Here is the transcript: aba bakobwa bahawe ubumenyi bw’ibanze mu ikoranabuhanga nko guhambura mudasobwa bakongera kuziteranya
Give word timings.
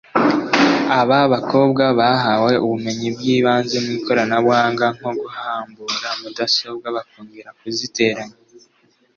aba 0.99 1.19
bakobwa 1.33 1.83
bahawe 1.99 2.53
ubumenyi 2.65 3.07
bw’ibanze 3.15 3.75
mu 3.83 3.89
ikoranabuhanga 3.97 4.85
nko 4.95 5.09
guhambura 5.21 6.07
mudasobwa 6.19 6.87
bakongera 6.95 7.49
kuziteranya 7.59 8.37